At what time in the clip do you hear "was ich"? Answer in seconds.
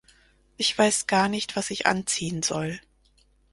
1.55-1.85